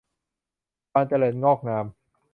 [0.91, 1.85] ความเจริญงอกงาม